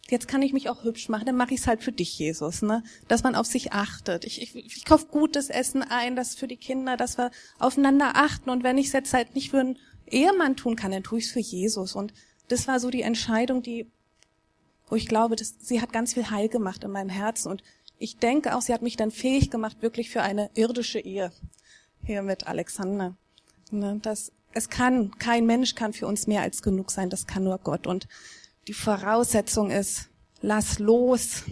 [0.10, 2.62] jetzt kann ich mich auch hübsch machen, dann mache ich es halt für dich, Jesus,
[2.62, 2.84] ne?
[3.08, 4.25] Dass man auf sich achtet.
[4.25, 8.49] Ich, ich, ich kaufe gutes Essen ein, das für die Kinder, dass wir aufeinander achten.
[8.49, 11.25] Und wenn ich es jetzt halt nicht für einen Ehemann tun kann, dann tue ich
[11.25, 11.95] es für Jesus.
[11.95, 12.13] Und
[12.49, 13.89] das war so die Entscheidung, die,
[14.88, 17.49] wo ich glaube, dass sie hat ganz viel Heil gemacht in meinem Herzen.
[17.49, 17.63] Und
[17.97, 21.32] ich denke auch, sie hat mich dann fähig gemacht, wirklich für eine irdische Ehe
[22.06, 23.16] hier mit Alexander.
[23.72, 27.44] Ne, das, es kann, kein Mensch kann für uns mehr als genug sein, das kann
[27.44, 27.88] nur Gott.
[27.88, 28.08] Und
[28.68, 30.10] die Voraussetzung ist,
[30.42, 31.44] lass los,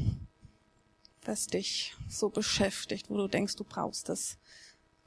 [1.25, 4.37] was dich so beschäftigt, wo du denkst, du brauchst es.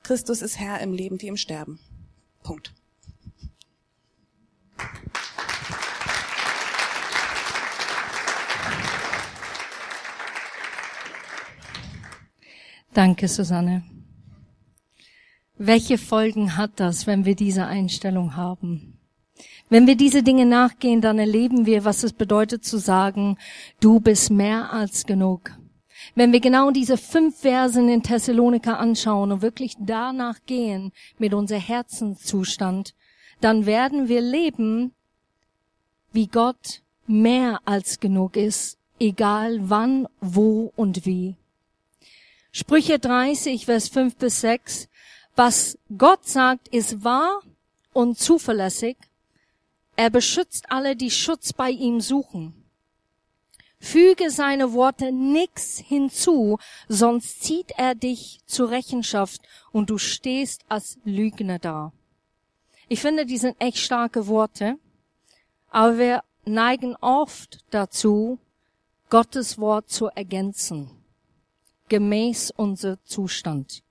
[0.03, 1.79] Christus ist Herr im Leben wie im Sterben.
[2.43, 2.75] Punkt.
[12.93, 13.83] Danke, Susanne.
[15.57, 18.99] Welche Folgen hat das, wenn wir diese Einstellung haben?
[19.69, 23.39] Wenn wir diese Dinge nachgehen, dann erleben wir, was es bedeutet zu sagen,
[23.79, 25.53] du bist mehr als genug.
[26.17, 31.59] Wenn wir genau diese fünf Versen in Thessalonika anschauen und wirklich danach gehen mit unser
[31.59, 32.95] Herzenszustand,
[33.41, 34.93] dann werden wir leben,
[36.13, 41.37] wie Gott mehr als genug ist, egal wann, wo und wie.
[42.51, 44.89] Sprüche 30, Vers 5 bis 6.
[45.37, 47.41] Was Gott sagt, ist wahr
[47.93, 48.97] und zuverlässig.
[49.97, 52.65] Er beschützt alle, die Schutz bei ihm suchen.
[53.79, 59.43] Füge seine Worte nix hinzu, sonst zieht er dich zur Rechenschaft
[59.73, 61.93] und du stehst als Lügner da.
[62.89, 64.79] Ich finde, die sind echt starke Worte,
[65.71, 68.39] aber wir neigen oft dazu,
[69.11, 70.91] Gottes Wort zu ergänzen
[71.89, 73.84] gemäß unser Zustand.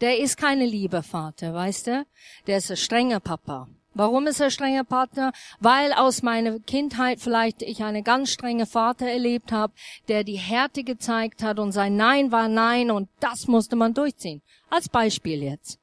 [0.00, 2.06] Der ist keine liebe Vater, weißt du?
[2.46, 3.66] Der ist ein strenger Papa.
[3.94, 5.32] Warum ist er strenger Partner?
[5.58, 9.72] Weil aus meiner Kindheit vielleicht ich eine ganz strenge Vater erlebt habe,
[10.06, 14.40] der die Härte gezeigt hat und sein Nein war Nein und das musste man durchziehen.
[14.70, 15.80] Als Beispiel jetzt.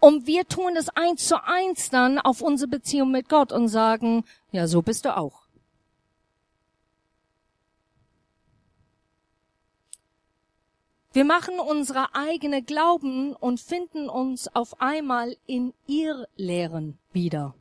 [0.00, 4.24] Und wir tun es eins zu eins dann auf unsere Beziehung mit Gott und sagen,
[4.52, 5.47] ja, so bist du auch.
[11.12, 17.54] Wir machen unsere eigene Glauben und finden uns auf einmal in ihr Lehren wieder.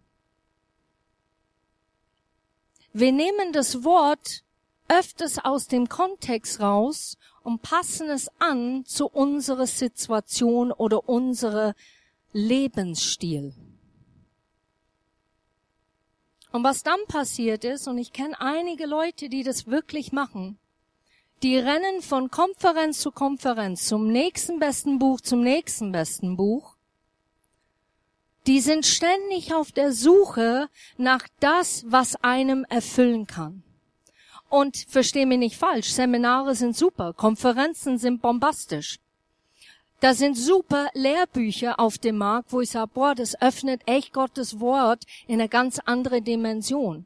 [2.93, 4.43] Wir nehmen das Wort
[4.89, 11.73] öfters aus dem Kontext raus und passen es an zu unserer Situation oder unserer
[12.33, 13.53] Lebensstil.
[16.51, 20.57] Und was dann passiert ist, und ich kenne einige Leute, die das wirklich machen,
[21.43, 26.75] die rennen von Konferenz zu Konferenz, zum nächsten besten Buch, zum nächsten besten Buch.
[28.47, 33.61] Die sind ständig auf der Suche nach das, was einem erfüllen kann.
[34.49, 38.99] Und versteh mich nicht falsch, Seminare sind super, Konferenzen sind bombastisch.
[39.99, 44.59] Da sind super Lehrbücher auf dem Markt, wo ich sage, boah, das öffnet echt Gottes
[44.59, 47.05] Wort in eine ganz andere Dimension.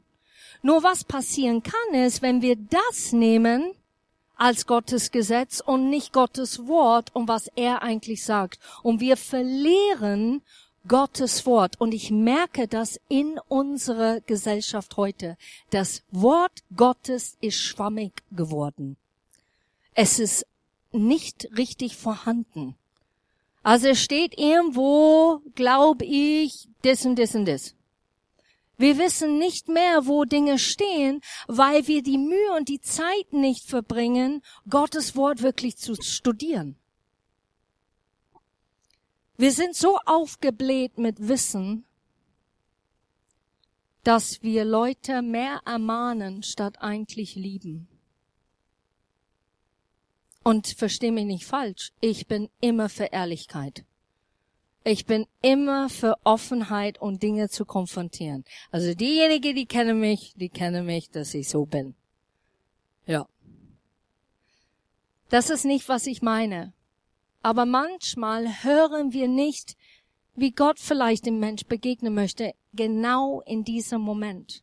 [0.62, 3.72] Nur was passieren kann, ist, wenn wir das nehmen
[4.42, 8.58] als Gottes Gesetz und nicht Gottes Wort und was er eigentlich sagt.
[8.82, 10.42] Und wir verlieren
[10.88, 11.80] Gottes Wort.
[11.80, 15.36] Und ich merke das in unserer Gesellschaft heute.
[15.70, 18.96] Das Wort Gottes ist schwammig geworden.
[19.94, 20.44] Es ist
[20.90, 22.74] nicht richtig vorhanden.
[23.62, 27.76] Also es steht irgendwo, glaube ich, das und das und das.
[28.78, 33.68] Wir wissen nicht mehr, wo Dinge stehen, weil wir die Mühe und die Zeit nicht
[33.68, 36.76] verbringen, Gottes Wort wirklich zu studieren.
[39.36, 41.84] Wir sind so aufgebläht mit Wissen,
[44.04, 47.88] dass wir Leute mehr ermahnen, statt eigentlich lieben.
[50.42, 53.84] Und versteh mich nicht falsch, ich bin immer für Ehrlichkeit.
[54.84, 58.44] Ich bin immer für Offenheit und Dinge zu konfrontieren.
[58.72, 61.94] Also diejenigen, die kennen mich, die kennen mich, dass ich so bin.
[63.06, 63.28] Ja.
[65.28, 66.72] Das ist nicht, was ich meine.
[67.42, 69.76] Aber manchmal hören wir nicht,
[70.34, 74.62] wie Gott vielleicht dem Mensch begegnen möchte, genau in diesem Moment.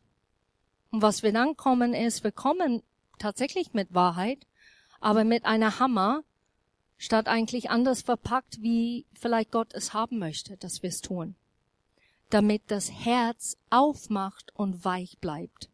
[0.90, 2.82] Und was wir dann kommen ist, wir kommen
[3.18, 4.46] tatsächlich mit Wahrheit,
[5.00, 6.22] aber mit einer Hammer,
[7.00, 11.34] statt eigentlich anders verpackt, wie vielleicht Gott es haben möchte, dass wir es tun.
[12.28, 15.70] Damit das Herz aufmacht und weich bleibt,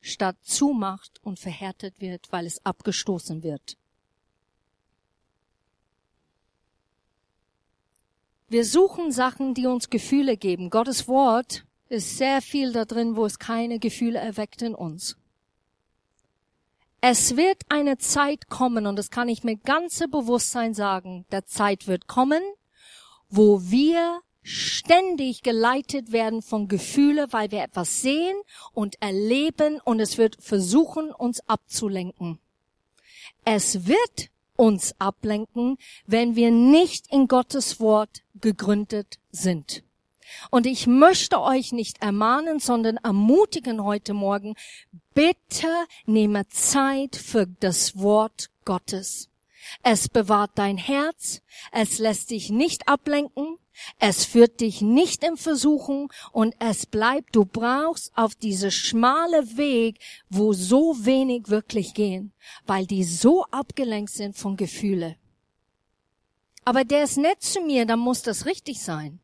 [0.00, 3.76] statt zumacht und verhärtet wird, weil es abgestoßen wird.
[8.48, 10.70] Wir suchen Sachen, die uns Gefühle geben.
[10.70, 15.16] Gottes Wort ist sehr viel da drin, wo es keine Gefühle erweckt in uns.
[17.04, 21.88] Es wird eine Zeit kommen, und das kann ich mit ganzem Bewusstsein sagen, der Zeit
[21.88, 22.40] wird kommen,
[23.28, 28.36] wo wir ständig geleitet werden von Gefühle, weil wir etwas sehen
[28.72, 32.38] und erleben und es wird versuchen, uns abzulenken.
[33.44, 39.82] Es wird uns ablenken, wenn wir nicht in Gottes Wort gegründet sind.
[40.50, 44.54] Und ich möchte euch nicht ermahnen, sondern ermutigen heute Morgen,
[45.14, 45.68] bitte
[46.06, 49.28] nehme Zeit für das Wort Gottes.
[49.82, 51.40] Es bewahrt dein Herz,
[51.70, 53.58] es lässt dich nicht ablenken,
[53.98, 59.98] es führt dich nicht in Versuchung und es bleibt, du brauchst auf diese schmale Weg,
[60.28, 62.32] wo so wenig wirklich gehen,
[62.66, 65.16] weil die so abgelenkt sind von Gefühle.
[66.64, 69.20] Aber der ist nett zu mir, dann muss das richtig sein.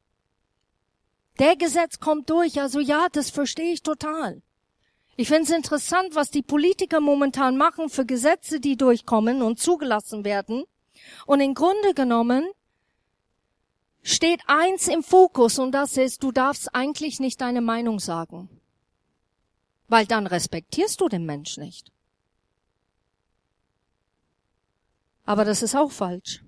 [1.39, 4.43] Der Gesetz kommt durch, also ja, das verstehe ich total.
[5.17, 10.25] Ich finde es interessant, was die Politiker momentan machen für Gesetze, die durchkommen und zugelassen
[10.25, 10.65] werden.
[11.27, 12.49] Und im Grunde genommen
[14.03, 18.49] steht eins im Fokus und das ist, du darfst eigentlich nicht deine Meinung sagen.
[19.89, 21.93] Weil dann respektierst du den Mensch nicht.
[25.25, 26.43] Aber das ist auch falsch.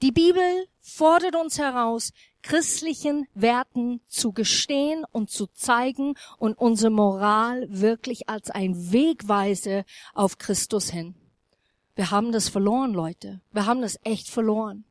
[0.00, 7.66] Die Bibel fordert uns heraus, christlichen Werten zu gestehen und zu zeigen und unsere Moral
[7.68, 11.14] wirklich als ein Wegweise auf Christus hin.
[11.94, 13.40] Wir haben das verloren, Leute.
[13.52, 14.84] Wir haben das echt verloren,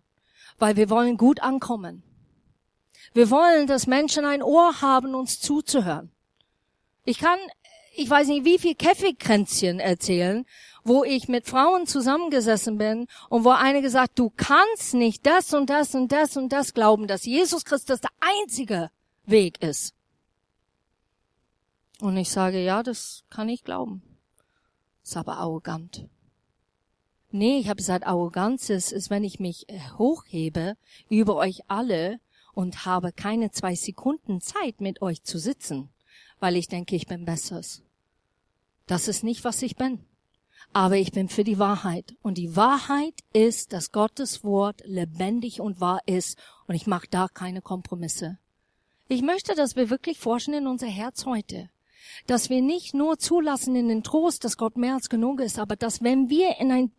[0.60, 2.04] weil wir wollen gut ankommen.
[3.14, 6.12] Wir wollen, dass Menschen ein Ohr haben, uns zuzuhören.
[7.06, 7.40] Ich kann,
[7.96, 10.46] ich weiß nicht, wie viel Käfigkränzchen erzählen,
[10.88, 15.70] wo ich mit Frauen zusammengesessen bin und wo eine gesagt, du kannst nicht das und
[15.70, 18.90] das und das und das glauben, dass Jesus Christus der einzige
[19.26, 19.94] Weg ist.
[22.00, 24.02] Und ich sage, ja, das kann ich glauben.
[25.04, 26.08] Ist aber arrogant.
[27.32, 30.78] Nee, ich habe gesagt, Arroganz ist, ist, wenn ich mich äh, hochhebe
[31.10, 32.20] über euch alle
[32.54, 35.90] und habe keine zwei Sekunden Zeit, mit euch zu sitzen,
[36.40, 37.84] weil ich denke, ich bin besseres.
[38.86, 40.06] Das ist nicht, was ich bin
[40.74, 42.16] aber ich bin für die Wahrheit.
[42.22, 47.28] Und die Wahrheit ist, dass Gottes Wort lebendig und wahr ist und ich mache da
[47.28, 48.38] keine Kompromisse.
[49.08, 51.70] Ich möchte, dass wir wirklich forschen in unser Herz heute.
[52.26, 55.76] Dass wir nicht nur zulassen in den Trost, dass Gott mehr als genug ist, aber
[55.76, 56.92] dass wenn wir in ein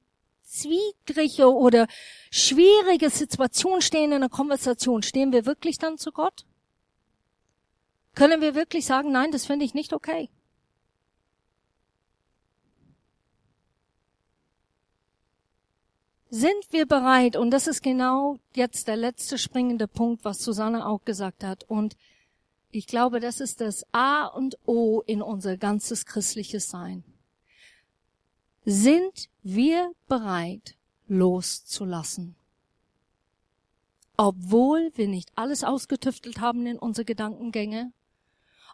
[0.43, 1.87] zwiegrige oder
[2.31, 6.47] schwierige Situation stehen in einer Konversation, stehen wir wirklich dann zu Gott?
[8.15, 10.31] Können wir wirklich sagen, nein, das finde ich nicht okay?
[16.31, 17.37] Sind wir bereit?
[17.37, 21.65] Und das ist genau jetzt der letzte springende Punkt, was Susanne auch gesagt hat.
[21.65, 21.97] Und
[22.71, 27.03] ich glaube, das ist das A und O in unser ganzes christliches Sein.
[28.67, 32.37] Sind wir bereit, loszulassen?
[34.19, 37.93] Obwohl wir nicht alles ausgetüftelt haben in unsere Gedankengänge,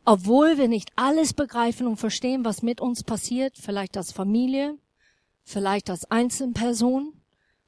[0.05, 4.77] obwohl wir nicht alles begreifen und verstehen, was mit uns passiert, vielleicht als Familie,
[5.45, 7.13] vielleicht als Einzelperson,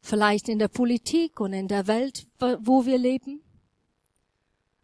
[0.06, 3.42] vielleicht in der Politik und in der Welt, wo wir leben.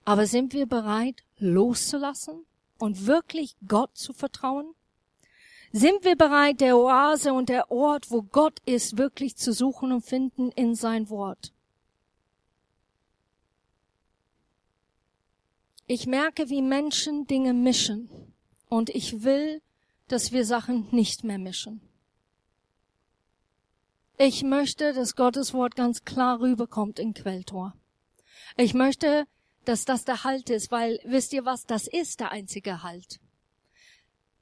[0.04, 2.44] Aber sind wir bereit, loszulassen
[2.78, 4.74] und wirklich Gott zu vertrauen?
[5.72, 10.04] Sind wir bereit, der Oase und der Ort, wo Gott ist, wirklich zu suchen und
[10.04, 11.52] finden in sein Wort?
[15.86, 18.10] Ich merke, wie Menschen Dinge mischen
[18.68, 19.62] und ich will,
[20.08, 21.80] dass wir Sachen nicht mehr mischen.
[24.24, 27.74] Ich möchte, dass Gottes Wort ganz klar rüberkommt in Quelltor.
[28.56, 29.26] Ich möchte,
[29.64, 33.18] dass das der Halt ist, weil wisst ihr was, das ist der einzige Halt.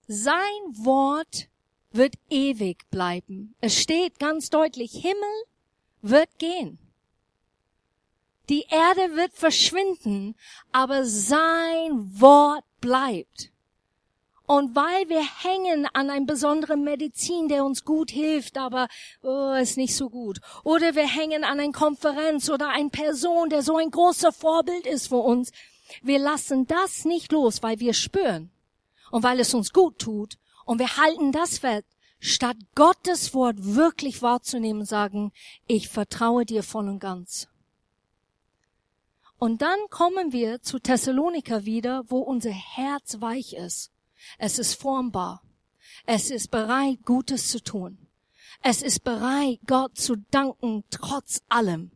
[0.07, 0.37] Sein
[0.75, 1.49] Wort
[1.93, 3.55] wird ewig bleiben.
[3.63, 5.45] Es steht ganz deutlich, Himmel
[6.03, 6.79] wird gehen.
[8.51, 10.37] Die Erde wird verschwinden,
[10.73, 13.51] aber sein Wort bleibt.
[14.51, 18.89] Und weil wir hängen an einem besonderen Medizin, der uns gut hilft, aber
[19.23, 20.41] oh, ist nicht so gut.
[20.65, 25.07] Oder wir hängen an einer Konferenz oder einer Person, der so ein großer Vorbild ist
[25.07, 25.53] für uns.
[26.03, 28.51] Wir lassen das nicht los, weil wir spüren
[29.13, 30.35] und weil es uns gut tut.
[30.65, 31.87] Und wir halten das fest,
[32.19, 35.31] statt Gottes Wort wirklich wahrzunehmen, sagen,
[35.69, 37.47] ich vertraue dir voll und ganz.
[39.39, 43.93] Und dann kommen wir zu Thessaloniker wieder, wo unser Herz weich ist.
[44.39, 45.43] Es ist formbar.
[46.07, 47.99] Es ist bereit, Gutes zu tun.
[48.63, 51.93] Es ist bereit, Gott zu danken, trotz allem.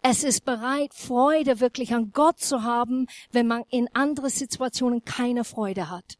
[0.00, 5.44] Es ist bereit, Freude wirklich an Gott zu haben, wenn man in andere Situationen keine
[5.44, 6.18] Freude hat.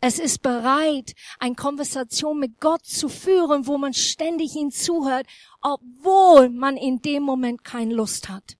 [0.00, 5.26] Es ist bereit, eine Konversation mit Gott zu führen, wo man ständig ihn zuhört,
[5.60, 8.56] obwohl man in dem Moment keine Lust hat.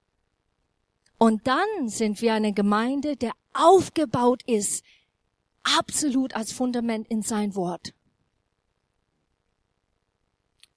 [1.18, 4.84] Und dann sind wir eine Gemeinde, der aufgebaut ist,
[5.63, 7.95] absolut als Fundament in sein Wort.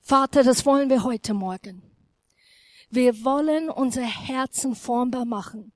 [0.01, 1.81] Vater, das wollen wir heute Morgen.
[2.89, 5.71] Wir wollen unser Herzen formbar machen.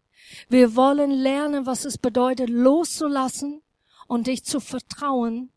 [0.47, 3.61] Wir wollen lernen, was es bedeutet, loszulassen
[4.07, 5.51] und dich zu vertrauen,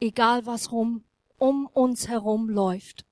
[0.00, 1.04] egal was rum
[1.38, 3.04] um uns herum läuft.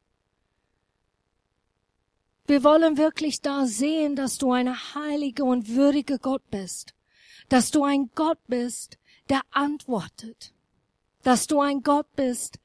[2.47, 6.95] Wir wollen wirklich da sehen, dass du eine heilige und würdige Gott bist,
[7.49, 8.99] dass du ein Gott bist,
[9.29, 10.53] der antwortet,
[11.23, 12.59] dass du ein Gott bist,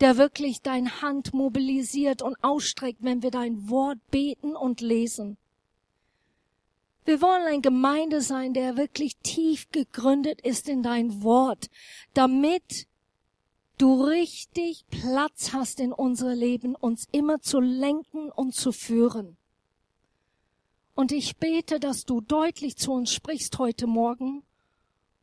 [0.00, 5.36] der wirklich dein Hand mobilisiert und ausstreckt, wenn wir dein Wort beten und lesen.
[7.04, 11.70] Wir wollen eine Gemeinde sein, der wirklich tief gegründet ist in dein Wort,
[12.14, 12.86] damit
[13.76, 19.36] du richtig Platz hast in unser Leben, uns immer zu lenken und zu führen.
[20.94, 24.44] Und ich bete, dass du deutlich zu uns sprichst heute Morgen,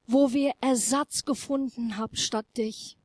[0.08, 2.98] wo wir Ersatz gefunden haben statt dich.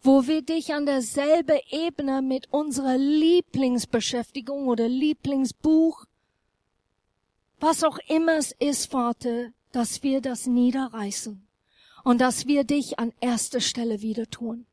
[0.00, 6.06] Wo wir dich an derselbe Ebene mit unserer Lieblingsbeschäftigung oder Lieblingsbuch
[7.60, 11.44] was auch immer es ist, Vater, dass wir das niederreißen
[12.04, 14.66] und dass wir dich an erster Stelle wieder tun.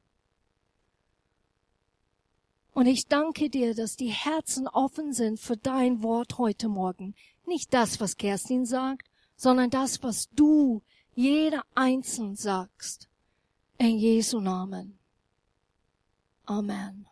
[2.73, 7.15] Und ich danke dir, dass die Herzen offen sind für dein Wort heute Morgen.
[7.47, 10.83] Nicht das, was Kerstin sagt, sondern das, was du
[11.15, 13.07] jeder einzeln sagst.
[13.77, 14.99] In Jesu Namen.
[16.45, 17.07] Amen.